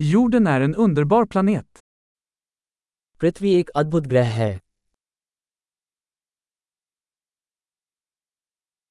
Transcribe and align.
Jorden 0.00 0.46
är 0.46 0.60
en 0.60 0.74
underbar 0.74 1.26
planet. 1.26 1.78
पृथ्वी 3.20 3.52
एक 3.54 3.70
अद्भुत 3.70 4.06
ग्रह 4.06 4.26
है 4.38 4.60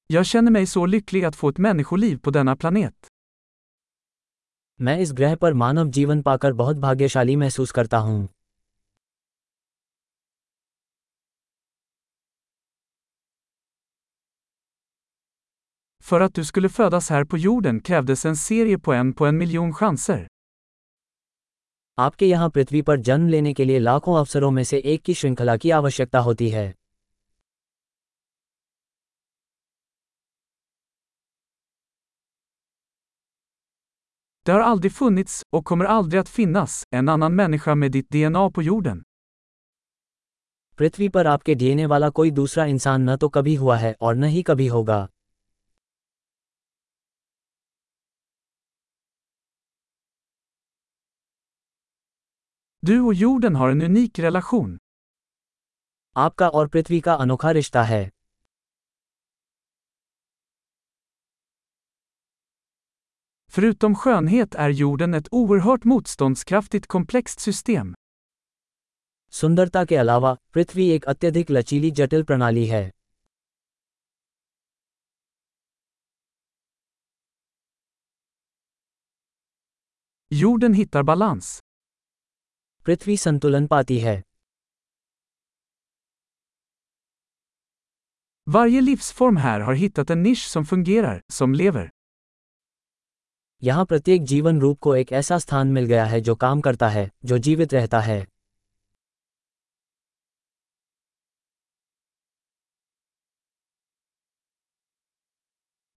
Jag 0.06 0.26
känner 0.26 0.50
mig 0.50 0.66
så 0.66 0.86
lycklig 0.86 1.24
att 1.24 1.36
få 1.36 1.48
ett 1.48 1.58
människoliv 1.58 2.18
på 2.18 2.30
denna 2.30 2.56
planet. 2.56 3.06
मैं 4.80 4.98
इस 4.98 5.12
ग्रह 5.12 5.36
पर 5.36 5.54
मानव 5.54 5.90
जीवन 5.90 6.22
पाकर 6.22 6.52
बहुत 6.52 6.76
भाग्यशाली 6.76 7.36
महसूस 7.36 7.72
करता 7.72 7.98
हूँ 7.98 8.28
För 16.00 16.20
att 16.20 16.34
du 16.34 16.44
skulle 16.44 16.68
födas 16.68 17.10
här 17.10 17.24
på 17.24 17.38
jorden 17.38 17.80
krävdes 17.80 18.24
en 18.24 18.36
serie 18.36 18.78
på 18.78 18.92
en 18.92 19.12
på 19.12 19.26
en 19.26 19.38
miljon 19.38 19.74
chanser. 19.74 20.26
आपके 21.98 22.26
यहाँ 22.26 22.48
पृथ्वी 22.50 22.82
पर 22.82 23.00
जन्म 23.00 23.28
लेने 23.28 23.52
के 23.54 23.64
लिए 23.64 23.78
लाखों 23.78 24.16
अवसरों 24.18 24.50
में 24.50 24.64
से 24.64 24.82
एक 24.84 25.02
की 25.02 25.14
श्रृंखला 25.14 25.56
की 25.56 25.70
आवश्यकता 25.70 26.18
होती 26.18 26.48
है 26.50 26.72
Det 34.46 34.52
har 34.52 34.60
aldrig 34.60 34.92
funnits, 34.92 35.42
och 35.52 35.64
kommer 35.64 35.84
aldrig 35.84 36.20
att 36.20 36.28
finnas, 36.28 36.74
en 36.94 37.08
annan 37.08 37.34
människa 37.34 37.74
med 37.74 37.92
ditt 37.92 38.08
DNA 38.14 38.50
på 38.50 38.62
jorden. 38.62 39.02
पृथ्वी 40.78 41.08
पर 41.08 41.26
आपके 41.26 41.54
डीएनए 41.54 41.86
वाला 41.86 42.08
कोई 42.08 42.30
दूसरा 42.30 42.64
इंसान 42.64 43.10
न 43.10 43.16
तो 43.16 43.28
कभी 43.28 43.54
हुआ 43.54 43.76
है 43.76 43.94
और 44.00 44.14
न 44.14 44.24
ही 44.24 44.42
कभी 44.42 44.66
होगा 44.66 45.06
Du 52.85 52.99
och 52.99 53.13
jorden 53.13 53.55
har 53.55 53.69
en 53.69 53.81
unik 53.81 54.19
relation. 54.19 54.77
आपका 56.15 56.49
और 56.49 56.67
पृथ्वी 56.67 56.99
का 57.01 57.13
अनोखा 57.13 57.51
रिश्ता 57.51 57.83
है 57.83 58.09
Förutom 63.53 63.95
skönhet 63.95 64.55
är 64.55 64.69
jorden 64.69 65.13
ett 65.13 65.27
oerhört 65.31 65.83
motståndskraftigt 65.83 66.87
komplext 66.87 67.39
system. 67.39 67.93
सुंदरता 69.31 69.85
के 69.85 69.95
अलावा 69.95 70.35
पृथ्वी 70.53 70.89
एक 70.89 71.05
अत्यधिक 71.05 71.51
लचीली 71.51 71.91
जटिल 71.91 72.23
प्रणाली 72.23 72.65
है 72.65 72.91
Jorden 80.31 80.73
hittar 80.73 81.03
balans. 81.03 81.59
पृथ्वी 82.86 83.16
संतुलन 83.16 83.66
पाती 83.66 83.98
है 83.98 84.22
Varje 88.46 88.80
livsform 88.80 89.38
här 89.38 89.60
har 89.60 89.74
hittat 89.74 90.10
en 90.10 90.22
nisch 90.22 90.44
som 90.48 90.64
fungerar, 90.64 91.20
som 91.28 91.54
lever. 91.54 91.88
यहाँ 93.62 93.84
प्रत्येक 93.84 94.24
जीवन 94.24 94.60
रूप 94.60 94.78
को 94.80 94.94
एक 94.96 95.12
ऐसा 95.12 95.38
स्थान 95.38 95.68
मिल 95.72 95.84
गया 95.84 96.04
है 96.04 96.20
जो 96.20 96.34
काम 96.36 96.60
करता 96.60 96.88
है 96.88 97.10
जो 97.24 97.38
जीवित 97.38 97.74
रहता 97.74 98.00
है 98.00 98.24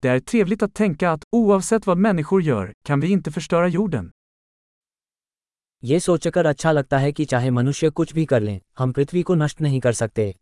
Det 0.03 0.09
är 0.09 0.19
trevligt 0.19 0.63
att 0.63 0.73
tänka 0.73 1.11
att, 1.11 1.23
oavsett 1.31 1.87
vad 1.87 1.97
människor 1.97 2.41
gör, 2.41 2.73
kan 2.83 2.99
vi 2.99 3.11
inte 3.11 3.31
förstöra 3.31 3.67
jorden. 3.67 4.11
ये 5.83 5.99
सोचकर 5.99 6.45
अच्छा 6.45 6.72
लगता 6.72 6.97
है 6.97 7.11
कि 7.11 7.25
चाहे 7.25 7.49
मनुष्य 7.49 7.89
कुछ 7.89 8.13
भी 8.13 8.25
कर 8.25 8.41
लें 8.41 8.59
हम 8.77 8.91
पृथ्वी 8.91 9.22
को 9.23 9.35
नष्ट 9.35 9.61
नहीं 9.61 9.80
कर 9.80 9.94
सकते 9.94 10.33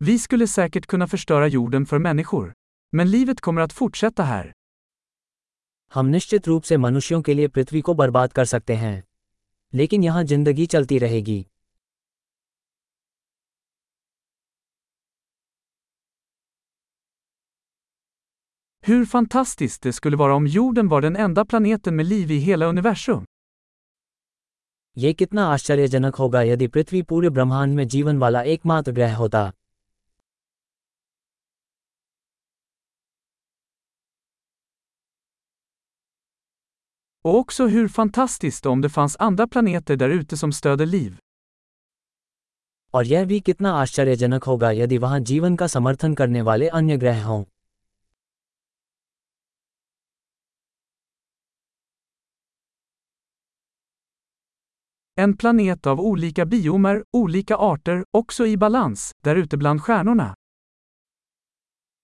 Vi 0.00 0.14
skulle 0.18 0.46
säkert 0.46 0.86
kunna 0.86 1.06
förstöra 1.06 1.46
jorden 1.48 1.84
för 1.86 1.98
människor. 1.98 2.52
Men 2.92 3.10
livet 3.10 3.40
kommer 3.40 3.62
att 3.62 3.72
fortsätta 3.72 4.24
här. 4.24 4.52
हम 5.92 6.06
निश्चित 6.06 6.48
रूप 6.48 6.62
से 6.62 6.76
मनुष्यों 6.76 7.20
के 7.22 7.34
लिए 7.34 7.48
पृथ्वी 7.48 7.80
को 7.80 7.94
बर्बाद 7.94 8.32
कर 8.32 8.44
सकते 8.44 8.74
हैं 8.74 9.02
लेकिन 9.72 10.04
यहाँ 10.04 10.22
ज़िंदगी 10.24 10.66
चलती 10.66 10.98
रहेगी 10.98 11.44
Hur 18.83 19.05
fantastiskt 19.05 19.81
det 19.81 19.93
skulle 19.93 20.17
vara 20.17 20.35
om 20.35 20.47
jorden 20.47 20.87
var 20.87 21.01
den 21.01 21.15
enda 21.15 21.45
planeten 21.45 21.95
med 21.95 22.05
liv 22.05 22.31
i 22.31 22.37
hela 22.37 22.65
universum. 22.65 23.25
ये 24.97 25.13
कितना 25.13 25.45
आश्चर्यजनक 25.47 26.15
होगा 26.15 26.41
यदि 26.41 26.67
पृथ्वी 26.67 27.01
पूरे 27.01 27.29
ब्रह्मांड 27.29 27.75
में 27.75 27.87
जीवन 27.87 28.17
वाला 28.17 28.41
एकमात्र 28.43 28.91
ग्रह 28.91 29.15
होता 29.15 29.51
Och 37.25 37.35
också 37.35 37.67
hur 37.67 37.87
fantastiskt 37.87 38.65
om 38.65 38.81
det 38.81 38.89
fanns 38.89 39.15
andra 39.19 39.47
planeter 39.47 39.95
där 39.95 40.09
ute 40.09 40.37
som 40.37 40.51
stöder 40.51 40.85
liv. 40.85 41.17
और 42.93 43.05
यह 43.05 43.25
भी 43.25 43.39
कितना 43.39 43.71
आश्चर्यजनक 43.71 44.43
होगा 44.43 44.71
यदि 44.71 44.97
वहाँ 44.97 45.19
जीवन 45.19 45.55
का 45.55 45.67
समर्थन 45.67 46.13
करने 46.13 46.41
वाले 46.41 46.67
अन्य 46.67 46.97
ग्रह 46.97 47.25
हों 47.25 47.43
En 55.23 55.37
planet 55.37 55.87
av 55.87 56.01
olika 56.01 56.45
biomer, 56.45 57.03
olika 57.13 57.55
arter, 57.55 58.03
också 58.11 58.45
i 58.45 58.57
balans, 58.57 59.11
där 59.23 59.35
ute 59.35 59.57
bland 59.57 59.81
stjärnorna. 59.81 60.33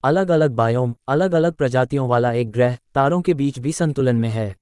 अलग 0.03 0.30
अलग 0.31 0.52
बायोम 0.52 0.94
अलग 1.08 1.34
अलग 1.34 1.53
प्रजातियों 1.53 2.08
वाला 2.09 2.31
एक 2.34 2.52
ग्रह 2.52 2.75
तारों 2.94 3.22
के 3.22 3.34
बीच 3.34 3.59
भी 3.59 3.74
संतुलन 3.74 4.16
में 4.16 4.30
है 4.30 4.56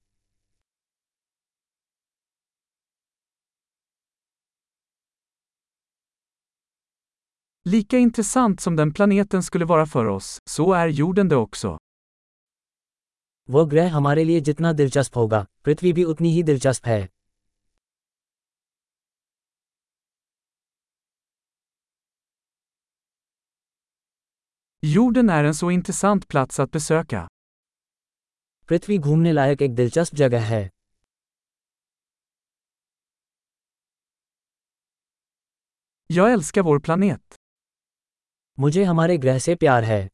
Lika 7.65 7.99
intressant 7.99 8.61
som 8.61 8.75
den 8.79 8.93
planeten 8.93 9.43
skulle 9.43 9.65
vara 9.65 9.85
för 9.85 10.05
oss, 10.05 10.37
så 10.49 10.73
är 10.73 10.87
jorden 10.87 11.29
det 11.29 11.35
också. 11.35 11.77
वो 13.49 13.65
ग्रह 13.65 13.91
हमारे 13.93 14.23
लिए 14.23 14.39
जितना 14.39 14.73
दिलचस्प 14.73 15.17
होगा 15.17 15.45
पृथ्वी 15.65 15.93
भी 15.93 16.03
उतनी 16.03 16.31
ही 16.31 16.43
दिलचस्प 16.43 16.87
है 16.87 17.09
Jorden 24.85 25.29
är 25.29 25.43
en 25.43 25.53
så 25.53 25.71
intressant 25.71 26.27
plats 26.27 26.59
att 26.59 26.71
besöka. 26.71 27.27
पृथ्वी 28.69 28.97
घूमने 28.97 29.31
लायक 29.31 29.61
एक 29.61 29.75
दिलचस्प 29.75 30.15
जगह 30.15 30.45
है 30.45 30.69
Jag 36.09 36.31
älskar 36.31 36.61
vår 36.61 36.79
planet. 36.79 37.21
मुझे 38.59 38.83
हमारे 38.83 39.17
ग्रह 39.17 39.39
से 39.39 39.55
प्यार 39.55 39.83
है 39.83 40.09